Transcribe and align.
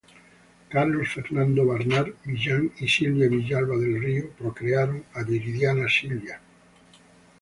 Carlos 0.71 1.09
Fernando 1.13 1.63
Barnard 1.67 2.15
Millán 2.25 2.71
y 2.79 2.87
Silvia 2.87 3.27
Villalba 3.29 3.77
del 3.77 4.01
Río, 4.01 4.31
procrearon 4.31 5.03
a 5.13 5.21
Viridiana 5.21 5.87
Silvia, 5.87 6.39
Lic. 6.41 6.99